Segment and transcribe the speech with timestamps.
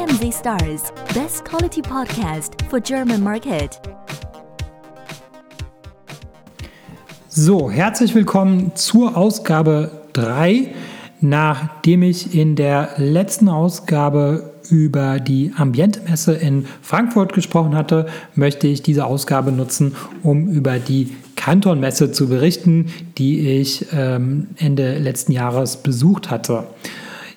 [0.00, 3.78] CMZ Stars, best quality podcast for German market.
[7.28, 10.72] So, herzlich willkommen zur Ausgabe 3.
[11.20, 18.82] Nachdem ich in der letzten Ausgabe über die Ambiente-Messe in Frankfurt gesprochen hatte, möchte ich
[18.82, 22.86] diese Ausgabe nutzen, um über die Kanton-Messe zu berichten,
[23.18, 26.64] die ich ähm, Ende letzten Jahres besucht hatte.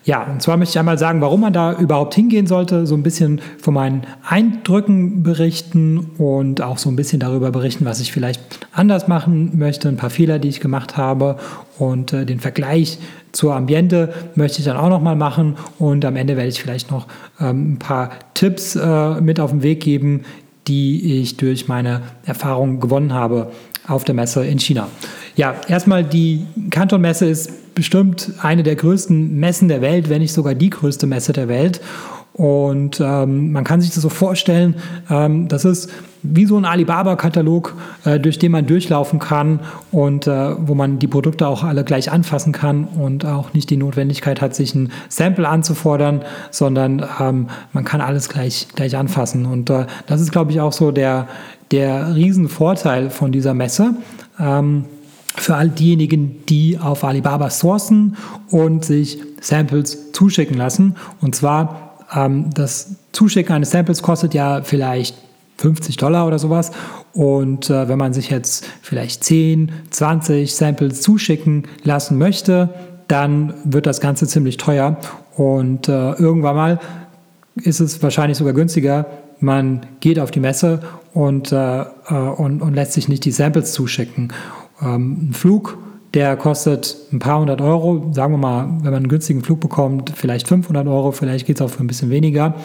[0.05, 3.03] Ja, und zwar möchte ich einmal sagen, warum man da überhaupt hingehen sollte, so ein
[3.03, 8.41] bisschen von meinen Eindrücken berichten und auch so ein bisschen darüber berichten, was ich vielleicht
[8.73, 11.37] anders machen möchte, ein paar Fehler, die ich gemacht habe
[11.77, 12.99] und äh, den Vergleich
[13.31, 17.07] zur Ambiente möchte ich dann auch nochmal machen und am Ende werde ich vielleicht noch
[17.39, 20.25] ähm, ein paar Tipps äh, mit auf den Weg geben,
[20.67, 23.51] die ich durch meine Erfahrung gewonnen habe
[23.87, 24.87] auf der Messe in China.
[25.35, 30.53] Ja, erstmal die Kanton-Messe ist bestimmt eine der größten Messen der Welt, wenn nicht sogar
[30.53, 31.81] die größte Messe der Welt.
[32.33, 34.75] Und ähm, man kann sich das so vorstellen,
[35.09, 35.91] ähm, das ist
[36.23, 39.59] wie so ein Alibaba-Katalog, äh, durch den man durchlaufen kann
[39.91, 43.77] und äh, wo man die Produkte auch alle gleich anfassen kann und auch nicht die
[43.77, 49.45] Notwendigkeit hat, sich ein Sample anzufordern, sondern ähm, man kann alles gleich, gleich anfassen.
[49.45, 51.27] Und äh, das ist, glaube ich, auch so der,
[51.69, 53.93] der Riesenvorteil von dieser Messe.
[55.35, 58.17] Für all diejenigen, die auf Alibaba sourcen
[58.49, 60.95] und sich Samples zuschicken lassen.
[61.21, 65.15] Und zwar ähm, das Zuschicken eines Samples kostet ja vielleicht
[65.57, 66.71] 50 Dollar oder sowas.
[67.13, 72.69] Und äh, wenn man sich jetzt vielleicht 10, 20 Samples zuschicken lassen möchte,
[73.07, 74.97] dann wird das Ganze ziemlich teuer.
[75.35, 76.79] Und äh, irgendwann mal
[77.55, 79.05] ist es wahrscheinlich sogar günstiger,
[79.39, 80.79] man geht auf die Messe
[81.13, 84.31] und, äh, äh, und, und lässt sich nicht die Samples zuschicken.
[84.81, 85.77] Ähm, ein Flug,
[86.13, 90.11] der kostet ein paar hundert Euro, sagen wir mal, wenn man einen günstigen Flug bekommt,
[90.15, 92.55] vielleicht 500 Euro, vielleicht geht es auch für ein bisschen weniger.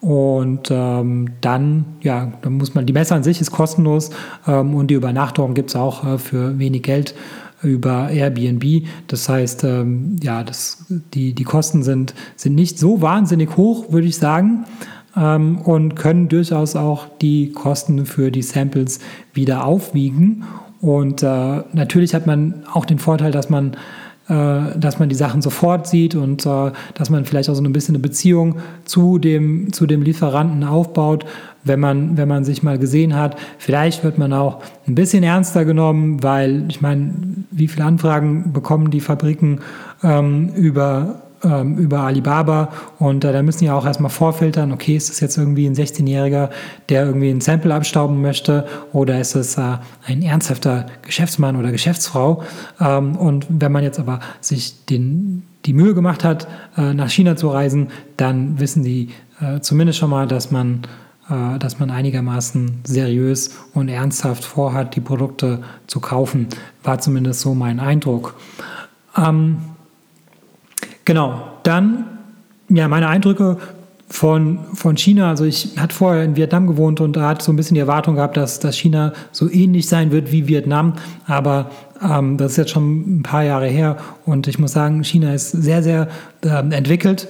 [0.00, 4.10] Und ähm, dann, ja, dann muss man, die Messe an sich ist kostenlos
[4.46, 7.14] ähm, und die Übernachtung gibt es auch äh, für wenig Geld
[7.62, 8.86] über Airbnb.
[9.08, 14.06] Das heißt, ähm, ja, das, die, die Kosten sind, sind nicht so wahnsinnig hoch, würde
[14.06, 14.64] ich sagen
[15.16, 19.00] ähm, und können durchaus auch die Kosten für die Samples
[19.34, 20.44] wieder aufwiegen.
[20.80, 23.76] Und äh, natürlich hat man auch den Vorteil, dass man
[24.30, 27.72] äh, dass man die Sachen sofort sieht und äh, dass man vielleicht auch so ein
[27.72, 31.26] bisschen eine Beziehung zu dem, zu dem Lieferanten aufbaut,
[31.64, 33.36] wenn man, wenn man sich mal gesehen hat.
[33.58, 37.12] Vielleicht wird man auch ein bisschen ernster genommen, weil ich meine,
[37.50, 39.60] wie viele Anfragen bekommen die Fabriken
[40.04, 45.10] ähm, über ähm, über Alibaba und äh, da müssen ja auch erstmal vorfiltern, okay, ist
[45.10, 46.50] das jetzt irgendwie ein 16-Jähriger,
[46.88, 52.42] der irgendwie ein Sample abstauben möchte oder ist es äh, ein ernsthafter Geschäftsmann oder Geschäftsfrau?
[52.80, 56.46] Ähm, und wenn man jetzt aber sich den, die Mühe gemacht hat,
[56.76, 60.82] äh, nach China zu reisen, dann wissen die äh, zumindest schon mal, dass man
[61.30, 66.48] äh, dass man einigermaßen seriös und ernsthaft vorhat, die Produkte zu kaufen,
[66.82, 68.34] war zumindest so mein Eindruck.
[69.16, 69.58] Ähm,
[71.04, 72.04] Genau, dann
[72.68, 73.58] ja, meine Eindrücke
[74.08, 75.30] von, von China.
[75.30, 78.16] Also ich hatte vorher in Vietnam gewohnt und da hatte so ein bisschen die Erwartung
[78.16, 80.94] gehabt, dass, dass China so ähnlich sein wird wie Vietnam.
[81.26, 81.70] Aber
[82.02, 85.50] ähm, das ist jetzt schon ein paar Jahre her und ich muss sagen, China ist
[85.52, 86.08] sehr, sehr
[86.44, 87.28] äh, entwickelt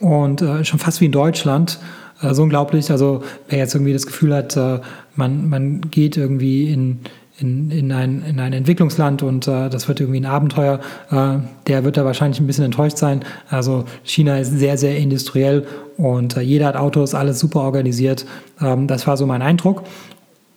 [0.00, 1.78] und äh, schon fast wie in Deutschland.
[2.22, 2.90] Äh, so unglaublich.
[2.90, 4.80] Also wer jetzt irgendwie das Gefühl hat, äh,
[5.16, 7.00] man, man geht irgendwie in
[7.38, 10.80] in, in, ein, in ein Entwicklungsland und äh, das wird irgendwie ein Abenteuer,
[11.10, 13.24] äh, der wird da wahrscheinlich ein bisschen enttäuscht sein.
[13.48, 18.24] Also China ist sehr, sehr industriell und äh, jeder hat Autos, alles super organisiert.
[18.60, 19.82] Ähm, das war so mein Eindruck.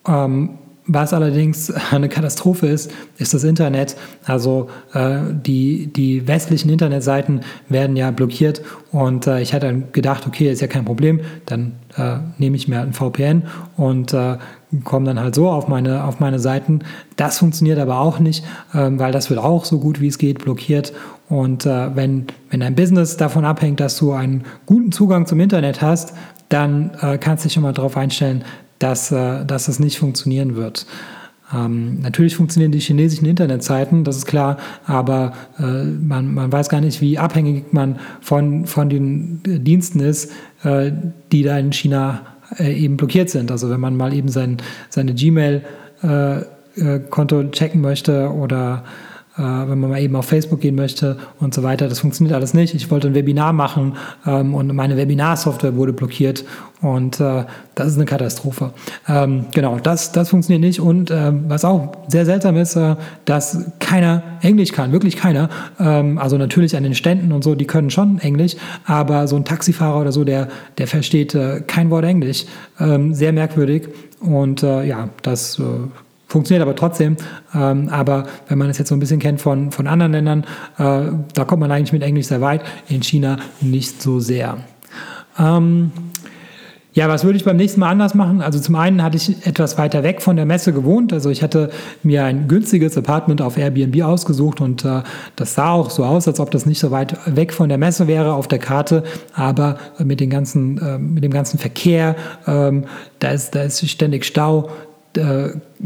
[0.07, 0.51] Ähm,
[0.87, 3.95] was allerdings eine Katastrophe ist, ist das Internet.
[4.25, 8.61] Also äh, die, die westlichen Internetseiten werden ja blockiert
[8.91, 12.81] und äh, ich hatte gedacht, okay, ist ja kein Problem, dann äh, nehme ich mir
[12.81, 13.43] ein VPN
[13.75, 14.37] und äh,
[14.83, 16.79] komme dann halt so auf meine, auf meine Seiten.
[17.15, 18.43] Das funktioniert aber auch nicht,
[18.73, 20.93] ähm, weil das wird auch so gut wie es geht blockiert.
[21.29, 25.81] Und äh, wenn, wenn dein Business davon abhängt, dass du einen guten Zugang zum Internet
[25.81, 26.13] hast,
[26.49, 28.43] dann äh, kannst du dich schon mal darauf einstellen,
[28.79, 30.85] dass, äh, dass es nicht funktionieren wird.
[31.53, 36.81] Ähm, natürlich funktionieren die chinesischen Internetseiten, das ist klar, aber äh, man, man weiß gar
[36.81, 40.31] nicht, wie abhängig man von, von den Diensten ist,
[40.63, 40.91] äh,
[41.31, 42.25] die da in China
[42.59, 43.51] äh, eben blockiert sind.
[43.51, 44.57] Also wenn man mal eben sein,
[44.89, 48.83] seine Gmail-Konto äh, äh, checken möchte oder
[49.37, 51.87] äh, wenn man mal eben auf Facebook gehen möchte und so weiter.
[51.87, 52.73] Das funktioniert alles nicht.
[52.73, 53.95] Ich wollte ein Webinar machen
[54.25, 56.43] ähm, und meine Webinar-Software wurde blockiert
[56.81, 57.45] und äh,
[57.75, 58.71] das ist eine Katastrophe.
[59.07, 60.79] Ähm, genau, das, das funktioniert nicht.
[60.79, 62.95] Und äh, was auch sehr seltsam ist, äh,
[63.25, 65.49] dass keiner Englisch kann, wirklich keiner.
[65.79, 68.55] Ähm, also natürlich an den Ständen und so, die können schon Englisch,
[68.85, 72.45] aber so ein Taxifahrer oder so, der, der versteht äh, kein Wort Englisch.
[72.79, 73.89] Ähm, sehr merkwürdig.
[74.19, 75.61] Und äh, ja, das
[76.27, 77.17] funktioniert aber trotzdem.
[77.53, 80.43] Ähm, aber wenn man es jetzt so ein bisschen kennt von, von anderen Ländern,
[80.77, 84.57] äh, da kommt man eigentlich mit Englisch sehr weit, in China nicht so sehr.
[85.39, 85.91] Ähm,
[86.97, 88.41] ja, was würde ich beim nächsten Mal anders machen?
[88.41, 91.13] Also zum einen hatte ich etwas weiter weg von der Messe gewohnt.
[91.13, 91.69] Also ich hatte
[92.01, 95.03] mir ein günstiges Apartment auf Airbnb ausgesucht und äh,
[95.35, 98.07] das sah auch so aus, als ob das nicht so weit weg von der Messe
[98.07, 99.03] wäre auf der Karte.
[99.35, 102.15] Aber mit, den ganzen, äh, mit dem ganzen Verkehr,
[102.47, 102.85] ähm,
[103.19, 104.71] da, ist, da ist ständig Stau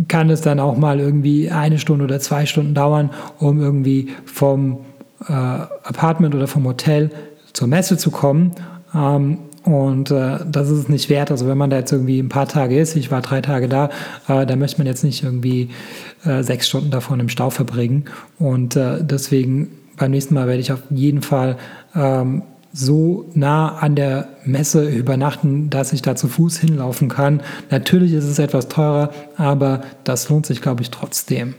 [0.08, 4.80] kann es dann auch mal irgendwie eine Stunde oder zwei Stunden dauern, um irgendwie vom
[5.28, 7.12] äh, Apartment oder vom Hotel
[7.54, 8.52] zur Messe zu kommen.
[8.94, 11.30] Ähm, und äh, das ist es nicht wert.
[11.30, 13.90] Also wenn man da jetzt irgendwie ein paar Tage ist, ich war drei Tage da,
[14.28, 15.70] äh, da möchte man jetzt nicht irgendwie
[16.26, 18.06] äh, sechs Stunden davon im Stau verbringen.
[18.40, 21.58] Und äh, deswegen beim nächsten Mal werde ich auf jeden Fall
[21.96, 22.42] ähm,
[22.74, 27.42] so nah an der Messe übernachten, dass ich da zu Fuß hinlaufen kann.
[27.70, 31.56] Natürlich ist es etwas teurer, aber das lohnt sich, glaube ich, trotzdem.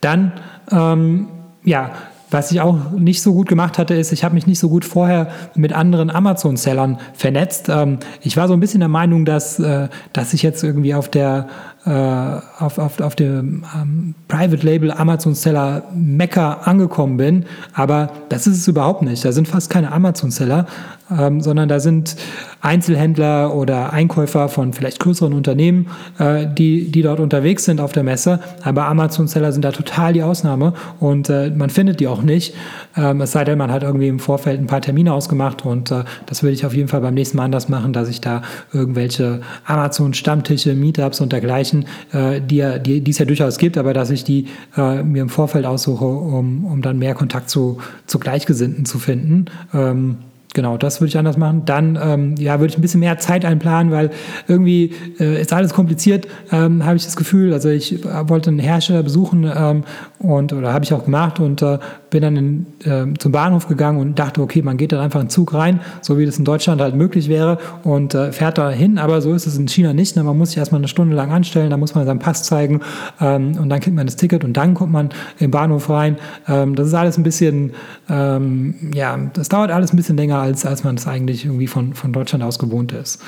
[0.00, 0.32] Dann,
[0.70, 1.28] ähm,
[1.64, 1.92] ja,
[2.30, 4.84] was ich auch nicht so gut gemacht hatte, ist, ich habe mich nicht so gut
[4.84, 7.68] vorher mit anderen Amazon-Sellern vernetzt.
[7.68, 11.08] Ähm, ich war so ein bisschen der Meinung, dass, äh, dass ich jetzt irgendwie auf
[11.08, 11.48] der
[11.86, 18.46] äh, auf, auf, auf dem ähm, Private Label Amazon Seller Mecca angekommen bin, aber das
[18.46, 19.24] ist es überhaupt nicht.
[19.24, 20.66] Da sind fast keine Amazon Seller,
[21.10, 22.16] ähm, sondern da sind
[22.60, 25.86] Einzelhändler oder Einkäufer von vielleicht größeren Unternehmen,
[26.18, 28.40] äh, die, die dort unterwegs sind auf der Messe.
[28.64, 32.54] Aber Amazon-Seller sind da total die Ausnahme und äh, man findet die auch nicht.
[32.96, 36.02] Ähm, es sei denn, man hat irgendwie im Vorfeld ein paar Termine ausgemacht und äh,
[36.26, 38.42] das würde ich auf jeden Fall beim nächsten Mal anders machen, dass ich da
[38.72, 41.75] irgendwelche Amazon-Stammtische, Meetups und dergleichen,
[42.12, 44.46] äh, die, die, die es ja durchaus gibt, aber dass ich die
[44.76, 49.46] äh, mir im Vorfeld aussuche, um, um dann mehr Kontakt zu, zu Gleichgesinnten zu finden.
[49.74, 50.16] Ähm,
[50.56, 51.66] Genau, das würde ich anders machen.
[51.66, 54.08] Dann ähm, ja, würde ich ein bisschen mehr Zeit einplanen, weil
[54.48, 57.52] irgendwie äh, ist alles kompliziert, ähm, habe ich das Gefühl.
[57.52, 59.84] Also ich äh, wollte einen Hersteller besuchen ähm,
[60.18, 61.78] und oder habe ich auch gemacht und äh,
[62.10, 65.28] bin dann in, äh, zum Bahnhof gegangen und dachte, okay, man geht dann einfach in
[65.28, 68.98] Zug rein, so wie das in Deutschland halt möglich wäre und äh, fährt da hin.
[68.98, 70.16] Aber so ist es in China nicht.
[70.16, 70.22] Ne?
[70.22, 72.80] Man muss sich erstmal eine Stunde lang anstellen, da muss man seinen Pass zeigen
[73.20, 76.16] ähm, und dann kriegt man das Ticket und dann kommt man im Bahnhof rein.
[76.48, 77.72] Ähm, das ist alles ein bisschen,
[78.08, 81.94] ähm, ja, das dauert alles ein bisschen länger als, als man es eigentlich irgendwie von,
[81.94, 83.22] von Deutschland aus gewohnt ist.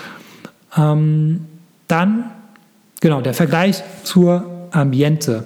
[0.76, 1.46] Ähm,
[1.88, 2.24] dann,
[3.00, 5.44] genau, der Vergleich zur Ambiente.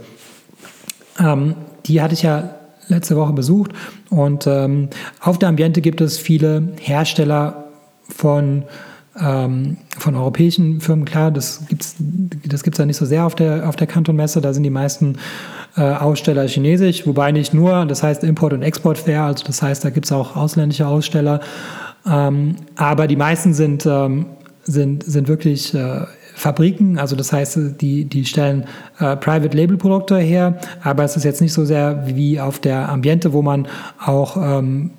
[1.18, 1.54] Ähm,
[1.86, 2.56] die hatte ich ja
[2.88, 3.72] letzte Woche besucht.
[4.10, 4.88] Und ähm,
[5.20, 7.64] auf der Ambiente gibt es viele Hersteller
[8.08, 8.64] von,
[9.18, 11.04] ähm, von europäischen Firmen.
[11.04, 14.40] Klar, das gibt es das gibt's ja nicht so sehr auf der, auf der Kantonmesse,
[14.40, 15.16] da sind die meisten
[15.76, 19.90] äh, Aussteller chinesisch, wobei nicht nur, das heißt Import- und Exportfair, also das heißt, da
[19.90, 21.40] gibt es auch ausländische Aussteller,
[22.06, 24.26] ähm, aber die meisten sind, ähm,
[24.64, 26.02] sind, sind wirklich äh,
[26.34, 28.64] Fabriken, also das heißt, die, die stellen
[28.98, 32.88] äh, Private Label Produkte her, aber es ist jetzt nicht so sehr wie auf der
[32.88, 33.68] Ambiente, wo man
[34.04, 34.90] auch ähm,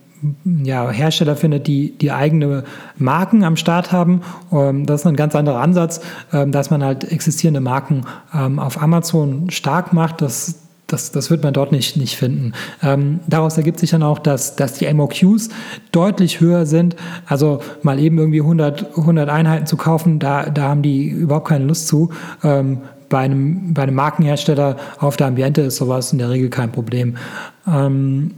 [0.46, 2.64] ja, Hersteller findet, die, die eigene
[2.98, 4.22] Marken am Start haben.
[4.52, 6.02] Ähm, das ist ein ganz anderer Ansatz,
[6.32, 10.22] ähm, dass man halt existierende Marken ähm, auf Amazon stark macht.
[10.22, 10.63] Das,
[10.94, 12.54] das, das wird man dort nicht, nicht finden.
[12.82, 15.50] Ähm, daraus ergibt sich dann auch, dass, dass die MOQs
[15.92, 16.96] deutlich höher sind.
[17.26, 21.66] Also mal eben irgendwie 100, 100 Einheiten zu kaufen, da, da haben die überhaupt keine
[21.66, 22.12] Lust zu.
[22.44, 26.72] Ähm, bei, einem, bei einem Markenhersteller auf der Ambiente ist sowas in der Regel kein
[26.72, 27.18] Problem.
[27.68, 28.32] Ähm,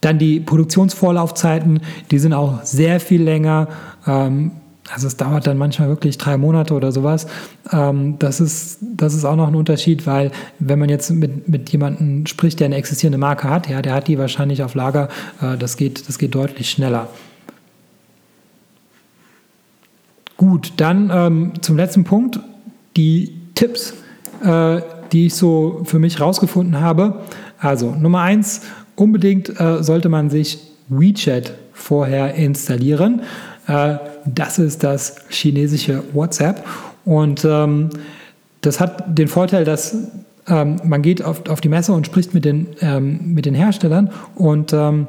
[0.00, 3.68] dann die Produktionsvorlaufzeiten, die sind auch sehr viel länger.
[4.06, 4.52] Ähm,
[4.92, 7.26] also es dauert dann manchmal wirklich drei Monate oder sowas.
[7.72, 11.70] Ähm, das, ist, das ist auch noch ein Unterschied, weil wenn man jetzt mit, mit
[11.70, 15.08] jemandem spricht, der eine existierende Marke hat, ja, der hat die wahrscheinlich auf Lager,
[15.42, 17.08] äh, das, geht, das geht deutlich schneller.
[20.36, 22.38] Gut, dann ähm, zum letzten Punkt,
[22.96, 23.94] die Tipps,
[24.44, 24.80] äh,
[25.10, 27.24] die ich so für mich rausgefunden habe.
[27.58, 28.62] Also Nummer eins,
[28.94, 33.22] unbedingt äh, sollte man sich WeChat vorher installieren.
[33.66, 33.96] Äh,
[34.34, 36.64] das ist das chinesische WhatsApp.
[37.04, 37.90] Und ähm,
[38.60, 39.96] das hat den Vorteil, dass
[40.48, 44.10] ähm, man geht auf, auf die Messe und spricht mit den, ähm, mit den Herstellern
[44.34, 45.06] und ähm,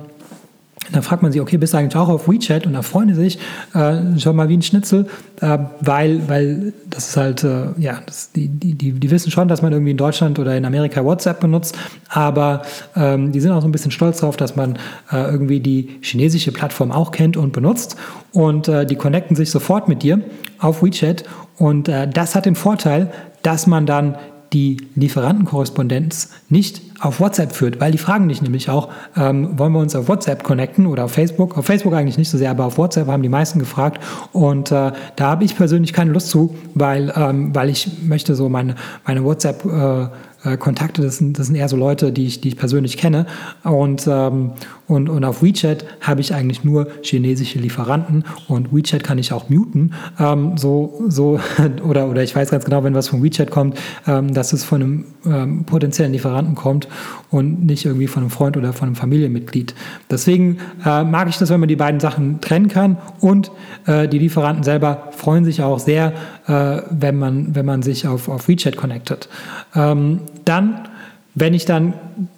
[0.91, 2.65] dann fragt man sich, okay, bist du eigentlich auch auf WeChat?
[2.65, 3.39] Und da freuen die sich
[3.73, 5.07] äh, schon mal wie ein Schnitzel,
[5.41, 9.61] äh, weil, weil das ist halt, äh, ja, das, die, die, die wissen schon, dass
[9.61, 11.77] man irgendwie in Deutschland oder in Amerika WhatsApp benutzt,
[12.09, 12.63] aber
[12.95, 14.77] ähm, die sind auch so ein bisschen stolz darauf, dass man
[15.11, 17.95] äh, irgendwie die chinesische Plattform auch kennt und benutzt.
[18.31, 20.21] Und äh, die connecten sich sofort mit dir
[20.59, 21.23] auf WeChat.
[21.57, 24.17] Und äh, das hat den Vorteil, dass man dann
[24.53, 29.79] die Lieferantenkorrespondenz nicht auf WhatsApp führt, weil die fragen dich nämlich auch, ähm, wollen wir
[29.79, 31.57] uns auf WhatsApp connecten oder auf Facebook?
[31.57, 34.03] Auf Facebook eigentlich nicht so sehr, aber auf WhatsApp haben die meisten gefragt
[34.33, 38.49] und äh, da habe ich persönlich keine Lust zu, weil, ähm, weil ich möchte so
[38.49, 38.75] meine,
[39.05, 40.07] meine WhatsApp äh,
[40.43, 43.25] äh, Kontakte, das sind, das sind eher so Leute, die ich, die ich persönlich kenne.
[43.63, 44.51] Und, ähm,
[44.87, 49.49] und, und auf WeChat habe ich eigentlich nur chinesische Lieferanten und WeChat kann ich auch
[49.49, 49.93] muten.
[50.19, 51.39] Ähm, so, so,
[51.83, 53.77] oder, oder ich weiß ganz genau, wenn was von WeChat kommt,
[54.07, 56.87] ähm, dass es von einem ähm, potenziellen Lieferanten kommt
[57.29, 59.75] und nicht irgendwie von einem Freund oder von einem Familienmitglied.
[60.09, 63.51] Deswegen äh, mag ich das, wenn man die beiden Sachen trennen kann und
[63.85, 66.13] äh, die Lieferanten selber freuen sich auch sehr,
[66.47, 69.29] äh, wenn, man, wenn man sich auf, auf WeChat connectet.
[69.75, 70.87] Ähm, dann,
[71.35, 71.93] wenn ich dann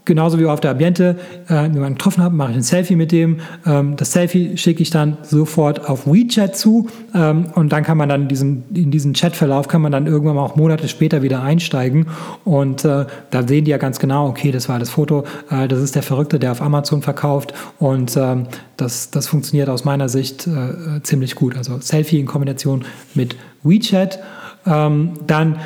[0.06, 1.18] genauso wie auf der Ambiente
[1.50, 3.40] äh, jemanden getroffen habe, mache ich ein Selfie mit dem.
[3.66, 8.10] Ähm, das Selfie schicke ich dann sofort auf WeChat zu ähm, und dann kann man
[8.10, 12.08] dann diesen, in diesen Chatverlauf kann man dann irgendwann mal auch Monate später wieder einsteigen
[12.44, 15.80] und äh, da sehen die ja ganz genau, okay, das war das Foto, äh, das
[15.80, 20.48] ist der Verrückte, der auf Amazon verkauft und ähm, das, das funktioniert aus meiner Sicht
[20.48, 21.56] äh, ziemlich gut.
[21.56, 22.84] Also Selfie in Kombination
[23.14, 24.20] mit WeChat.
[24.66, 25.58] Ähm, dann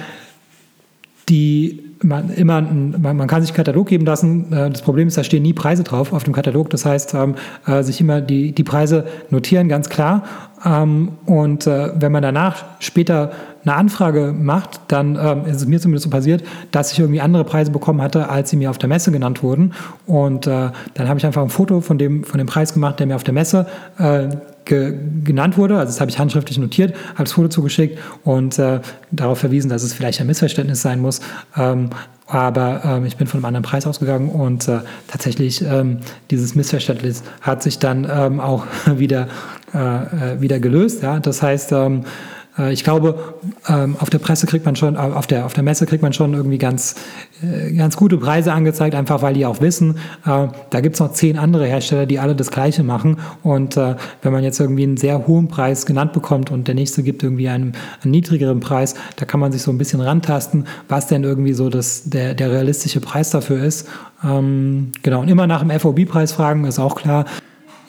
[1.30, 4.52] die man immer man, man, kann sich einen Katalog geben lassen.
[4.52, 6.70] Äh, das Problem ist, da stehen nie Preise drauf auf dem Katalog.
[6.70, 7.36] Das heißt, ähm,
[7.66, 10.24] äh, sich immer die, die Preise notieren, ganz klar.
[10.66, 13.32] Ähm, und äh, wenn man danach später
[13.64, 17.44] eine Anfrage macht, dann ähm, ist es mir zumindest so passiert, dass ich irgendwie andere
[17.44, 19.74] Preise bekommen hatte, als sie mir auf der Messe genannt wurden.
[20.06, 23.08] Und äh, dann habe ich einfach ein Foto von dem, von dem Preis gemacht, der
[23.08, 24.28] mir auf der Messe äh,
[24.66, 24.94] ge
[25.24, 25.78] genannt wurde.
[25.78, 28.82] Also das habe ich handschriftlich notiert, habe das Foto zugeschickt und äh,
[29.12, 31.22] darauf verwiesen, dass es vielleicht ein Missverständnis sein muss.
[31.56, 31.90] Ähm,
[32.28, 36.00] aber ähm, ich bin von einem anderen Preis ausgegangen und äh, tatsächlich ähm,
[36.32, 38.66] dieses Missverständnis hat sich dann ähm, auch
[38.98, 39.28] wieder,
[39.74, 41.04] äh, äh wieder gelöst.
[41.04, 41.20] Ja?
[41.20, 42.35] Das heißt, ähm, äh,
[42.72, 43.36] ich glaube,
[43.68, 46.14] ähm, auf der Presse kriegt man schon, äh, auf der, auf der Messe kriegt man
[46.14, 46.96] schon irgendwie ganz,
[47.44, 51.38] äh, ganz gute Preise angezeigt, einfach weil die auch wissen, da gibt es noch zehn
[51.38, 53.18] andere Hersteller, die alle das Gleiche machen.
[53.44, 57.24] Und wenn man jetzt irgendwie einen sehr hohen Preis genannt bekommt und der nächste gibt
[57.24, 61.24] irgendwie einen, einen niedrigeren Preis, da kann man sich so ein bisschen rantasten, was denn
[61.24, 63.88] irgendwie so das, der, der realistische Preis dafür ist.
[64.24, 67.26] Ähm, genau, und immer nach dem FOB-Preis fragen, ist auch klar.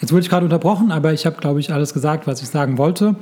[0.01, 2.77] Jetzt wurde ich gerade unterbrochen, aber ich habe, glaube ich, alles gesagt, was ich sagen
[2.79, 3.17] wollte.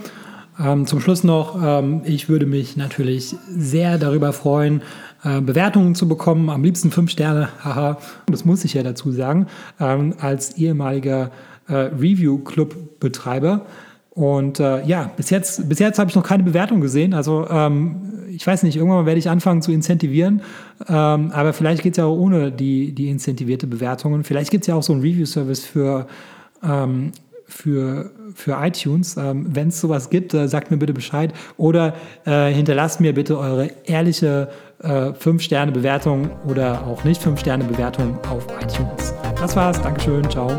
[0.58, 4.82] Ähm, zum Schluss noch, ähm, ich würde mich natürlich sehr darüber freuen,
[5.24, 9.46] äh, Bewertungen zu bekommen, am liebsten fünf Sterne, haha, das muss ich ja dazu sagen,
[9.80, 11.30] ähm, als ehemaliger
[11.68, 13.66] äh, Review-Club-Betreiber.
[14.10, 17.14] Und äh, ja, bis jetzt, bis jetzt habe ich noch keine Bewertung gesehen.
[17.14, 17.96] Also ähm,
[18.30, 20.42] ich weiß nicht, irgendwann werde ich anfangen zu incentivieren.
[20.88, 24.22] Ähm, aber vielleicht geht es ja auch ohne die, die incentivierte Bewertungen.
[24.22, 26.06] Vielleicht gibt es ja auch so einen Review-Service für
[26.62, 27.10] ähm,
[27.46, 29.16] für, für iTunes.
[29.16, 33.38] Ähm, Wenn es sowas gibt, äh, sagt mir bitte Bescheid oder äh, hinterlasst mir bitte
[33.38, 34.48] eure ehrliche
[34.82, 39.14] äh, 5-Sterne-Bewertung oder auch nicht 5-Sterne-Bewertung auf iTunes.
[39.40, 39.80] Das war's.
[39.80, 40.28] Dankeschön.
[40.30, 40.58] Ciao.